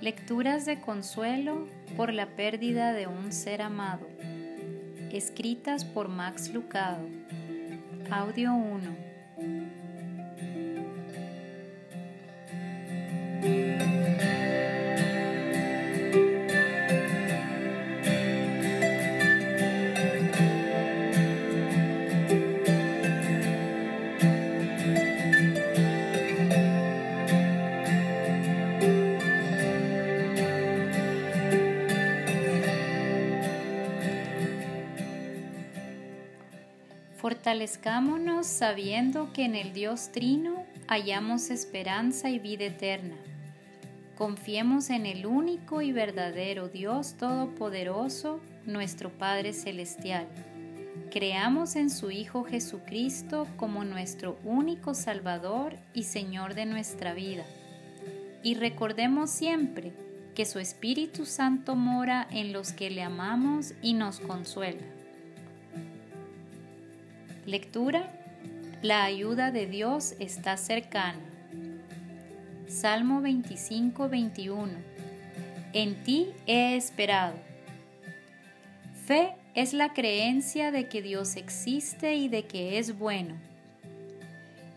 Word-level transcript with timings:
Lecturas 0.00 0.64
de 0.64 0.80
consuelo 0.80 1.68
por 1.94 2.10
la 2.14 2.34
pérdida 2.34 2.94
de 2.94 3.06
un 3.06 3.32
ser 3.32 3.60
amado. 3.60 4.08
Escritas 5.12 5.84
por 5.84 6.08
Max 6.08 6.48
Lucado. 6.54 7.06
Audio 8.10 8.54
1. 8.54 9.09
Fortalezcámonos 37.40 38.46
sabiendo 38.46 39.32
que 39.32 39.46
en 39.46 39.54
el 39.54 39.72
Dios 39.72 40.12
Trino 40.12 40.66
hallamos 40.88 41.48
esperanza 41.48 42.28
y 42.28 42.38
vida 42.38 42.66
eterna. 42.66 43.16
Confiemos 44.14 44.90
en 44.90 45.06
el 45.06 45.24
único 45.24 45.80
y 45.80 45.90
verdadero 45.90 46.68
Dios 46.68 47.14
Todopoderoso, 47.14 48.40
nuestro 48.66 49.08
Padre 49.08 49.54
Celestial. 49.54 50.26
Creamos 51.10 51.76
en 51.76 51.88
su 51.88 52.10
Hijo 52.10 52.44
Jesucristo 52.44 53.46
como 53.56 53.86
nuestro 53.86 54.38
único 54.44 54.92
Salvador 54.92 55.78
y 55.94 56.02
Señor 56.02 56.52
de 56.52 56.66
nuestra 56.66 57.14
vida. 57.14 57.46
Y 58.42 58.56
recordemos 58.56 59.30
siempre 59.30 59.94
que 60.34 60.44
su 60.44 60.58
Espíritu 60.58 61.24
Santo 61.24 61.74
mora 61.74 62.28
en 62.30 62.52
los 62.52 62.74
que 62.74 62.90
le 62.90 63.02
amamos 63.02 63.72
y 63.80 63.94
nos 63.94 64.20
consuela. 64.20 64.99
Lectura. 67.50 68.08
La 68.80 69.02
ayuda 69.02 69.50
de 69.50 69.66
Dios 69.66 70.14
está 70.20 70.56
cercana. 70.56 71.18
Salmo 72.68 73.20
25, 73.22 74.08
21. 74.08 74.70
En 75.72 76.00
ti 76.04 76.28
he 76.46 76.76
esperado. 76.76 77.34
Fe 79.04 79.34
es 79.56 79.72
la 79.72 79.92
creencia 79.94 80.70
de 80.70 80.88
que 80.88 81.02
Dios 81.02 81.34
existe 81.34 82.14
y 82.14 82.28
de 82.28 82.44
que 82.44 82.78
es 82.78 82.96
bueno. 82.96 83.34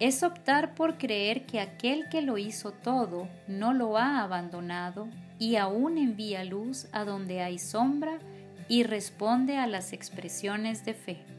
Es 0.00 0.22
optar 0.22 0.74
por 0.74 0.96
creer 0.96 1.44
que 1.44 1.60
aquel 1.60 2.08
que 2.08 2.22
lo 2.22 2.38
hizo 2.38 2.72
todo 2.72 3.28
no 3.46 3.74
lo 3.74 3.98
ha 3.98 4.22
abandonado 4.22 5.06
y 5.38 5.56
aún 5.56 5.98
envía 5.98 6.44
luz 6.44 6.86
a 6.92 7.04
donde 7.04 7.42
hay 7.42 7.58
sombra 7.58 8.20
y 8.68 8.84
responde 8.84 9.58
a 9.58 9.66
las 9.66 9.92
expresiones 9.92 10.86
de 10.86 10.94
fe. 10.94 11.33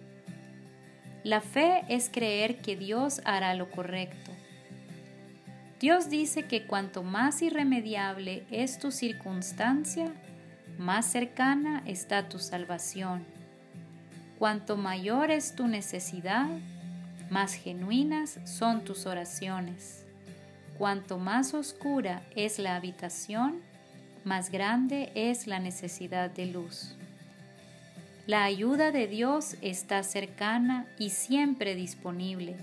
La 1.26 1.42
fe 1.42 1.84
es 1.90 2.12
creer 2.14 2.58
que 2.62 2.76
Dios 2.76 3.20
hará 3.26 3.56
lo 3.56 3.72
correcto. 3.72 4.30
Dios 5.80 6.08
dice 6.08 6.44
que 6.44 6.68
cuanto 6.68 7.02
más 7.02 7.42
irremediable 7.42 8.46
es 8.52 8.78
tu 8.78 8.92
circunstancia, 8.92 10.14
más 10.78 11.08
cercana 11.08 11.82
está 11.88 12.30
tu 12.30 12.38
salvación. 12.38 13.26
Cuanto 14.38 14.78
mayor 14.78 15.32
es 15.32 15.56
tu 15.56 15.68
necesidad, 15.68 16.48
más 17.32 17.56
genuinas 17.56 18.40
son 18.44 18.84
tus 18.84 19.08
oraciones. 19.08 20.06
Cuanto 20.78 21.18
más 21.18 21.56
oscura 21.56 22.22
es 22.36 22.60
la 22.60 22.76
habitación, 22.76 23.64
más 24.26 24.52
grande 24.52 25.12
es 25.16 25.48
la 25.48 25.58
necesidad 25.58 26.30
de 26.30 26.46
luz. 26.46 26.96
La 28.28 28.44
ayuda 28.44 28.92
de 28.92 29.06
Dios 29.06 29.56
está 29.62 30.02
cercana 30.02 30.88
y 30.98 31.12
siempre 31.12 31.76
disponible, 31.76 32.56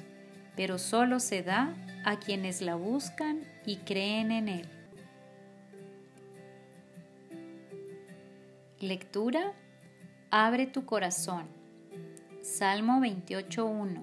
pero 0.57 0.77
solo 0.77 1.21
se 1.21 1.45
da 1.45 1.77
a 2.05 2.19
quienes 2.19 2.63
la 2.63 2.75
buscan 2.75 3.43
y 3.65 3.77
creen 3.77 4.33
en 4.33 4.49
Él. 4.49 4.69
Lectura. 8.81 9.53
Abre 10.33 10.67
tu 10.67 10.85
corazón. 10.85 11.47
Salmo 12.41 12.99
28.1. 13.01 14.03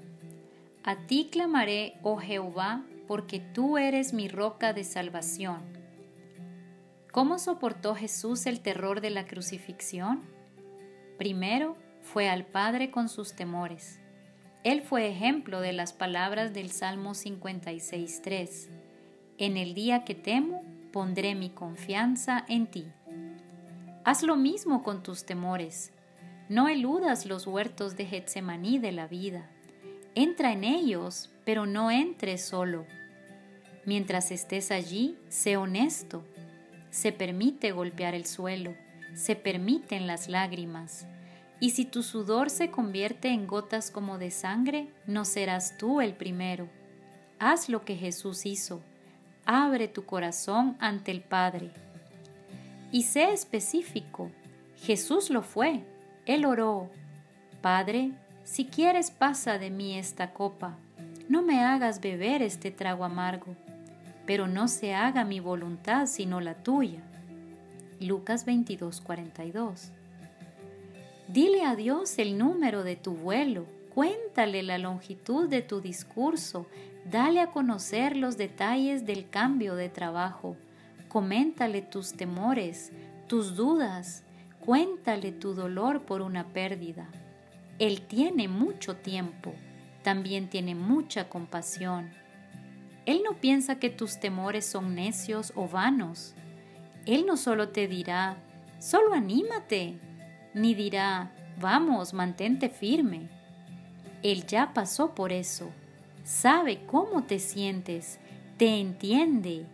A 0.83 0.95
ti 1.07 1.27
clamaré, 1.29 1.97
oh 2.03 2.17
Jehová, 2.17 2.85
porque 3.05 3.41
tú 3.41 3.77
eres 3.77 4.13
mi 4.13 4.29
roca 4.29 4.71
de 4.71 4.85
salvación. 4.85 5.61
¿Cómo 7.11 7.37
soportó 7.37 7.95
Jesús 7.95 8.45
el 8.45 8.61
terror 8.61 9.01
de 9.01 9.09
la 9.09 9.25
crucifixión? 9.25 10.38
Primero 11.19 11.75
fue 12.01 12.29
al 12.29 12.45
Padre 12.45 12.91
con 12.91 13.09
sus 13.09 13.35
temores. 13.35 13.99
Él 14.63 14.81
fue 14.81 15.09
ejemplo 15.09 15.59
de 15.59 15.73
las 15.73 15.91
palabras 15.91 16.53
del 16.53 16.71
Salmo 16.71 17.11
56.3. 17.11 18.69
En 19.37 19.57
el 19.57 19.73
día 19.73 20.05
que 20.05 20.15
temo, 20.15 20.63
pondré 20.93 21.35
mi 21.35 21.49
confianza 21.49 22.45
en 22.47 22.67
ti. 22.67 22.85
Haz 24.05 24.23
lo 24.23 24.37
mismo 24.37 24.81
con 24.81 25.03
tus 25.03 25.25
temores. 25.25 25.91
No 26.47 26.69
eludas 26.69 27.25
los 27.25 27.47
huertos 27.47 27.97
de 27.97 28.05
Getsemaní 28.05 28.79
de 28.79 28.93
la 28.93 29.07
vida. 29.07 29.49
Entra 30.15 30.53
en 30.53 30.63
ellos, 30.63 31.31
pero 31.43 31.65
no 31.65 31.91
entres 31.91 32.45
solo. 32.45 32.85
Mientras 33.85 34.31
estés 34.31 34.71
allí, 34.71 35.17
sé 35.27 35.57
honesto. 35.57 36.23
Se 36.91 37.11
permite 37.11 37.73
golpear 37.73 38.15
el 38.15 38.25
suelo 38.25 38.73
se 39.13 39.35
permiten 39.35 40.07
las 40.07 40.29
lágrimas. 40.29 41.07
Y 41.59 41.71
si 41.71 41.85
tu 41.85 42.03
sudor 42.03 42.49
se 42.49 42.71
convierte 42.71 43.29
en 43.29 43.47
gotas 43.47 43.91
como 43.91 44.17
de 44.17 44.31
sangre, 44.31 44.89
no 45.05 45.25
serás 45.25 45.77
tú 45.77 46.01
el 46.01 46.13
primero. 46.13 46.69
Haz 47.37 47.69
lo 47.69 47.83
que 47.83 47.95
Jesús 47.95 48.45
hizo. 48.45 48.81
Abre 49.45 49.87
tu 49.87 50.05
corazón 50.05 50.77
ante 50.79 51.11
el 51.11 51.21
Padre. 51.21 51.71
Y 52.91 53.03
sé 53.03 53.31
específico. 53.31 54.31
Jesús 54.77 55.29
lo 55.29 55.41
fue. 55.41 55.83
Él 56.25 56.45
oró. 56.45 56.89
Padre, 57.61 58.11
si 58.43 58.65
quieres 58.65 59.11
pasa 59.11 59.57
de 59.57 59.69
mí 59.69 59.97
esta 59.97 60.33
copa. 60.33 60.77
No 61.27 61.41
me 61.41 61.63
hagas 61.63 62.01
beber 62.01 62.41
este 62.41 62.71
trago 62.71 63.05
amargo, 63.05 63.55
pero 64.25 64.47
no 64.47 64.67
se 64.67 64.95
haga 64.95 65.23
mi 65.23 65.39
voluntad 65.39 66.07
sino 66.07 66.41
la 66.41 66.55
tuya. 66.55 67.03
Lucas 67.99 68.45
22, 68.45 69.01
42. 69.01 69.91
Dile 71.27 71.63
a 71.63 71.75
Dios 71.75 72.17
el 72.17 72.37
número 72.37 72.83
de 72.83 72.95
tu 72.95 73.13
vuelo, 73.13 73.65
cuéntale 73.93 74.63
la 74.63 74.77
longitud 74.77 75.49
de 75.49 75.61
tu 75.61 75.81
discurso, 75.81 76.65
dale 77.11 77.41
a 77.41 77.51
conocer 77.51 78.15
los 78.15 78.37
detalles 78.37 79.05
del 79.05 79.29
cambio 79.29 79.75
de 79.75 79.89
trabajo, 79.89 80.55
coméntale 81.09 81.81
tus 81.81 82.13
temores, 82.13 82.93
tus 83.27 83.55
dudas, 83.55 84.23
cuéntale 84.61 85.33
tu 85.33 85.53
dolor 85.53 86.03
por 86.03 86.21
una 86.21 86.47
pérdida. 86.47 87.09
Él 87.79 88.01
tiene 88.01 88.47
mucho 88.47 88.95
tiempo, 88.95 89.53
también 90.03 90.49
tiene 90.49 90.73
mucha 90.73 91.27
compasión. 91.27 92.11
Él 93.05 93.21
no 93.23 93.35
piensa 93.41 93.77
que 93.77 93.89
tus 93.89 94.19
temores 94.19 94.65
son 94.65 94.95
necios 94.95 95.51
o 95.55 95.67
vanos. 95.67 96.35
Él 97.05 97.25
no 97.25 97.37
solo 97.37 97.69
te 97.69 97.87
dirá, 97.87 98.37
solo 98.79 99.13
anímate, 99.13 99.99
ni 100.53 100.73
dirá, 100.73 101.31
vamos, 101.59 102.13
mantente 102.13 102.69
firme. 102.69 103.29
Él 104.23 104.45
ya 104.45 104.73
pasó 104.73 105.15
por 105.15 105.31
eso, 105.31 105.69
sabe 106.23 106.85
cómo 106.85 107.23
te 107.23 107.39
sientes, 107.39 108.19
te 108.57 108.79
entiende. 108.79 109.65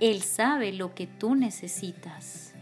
Él 0.00 0.22
sabe 0.22 0.72
lo 0.72 0.94
que 0.94 1.06
tú 1.06 1.34
necesitas. 1.34 2.54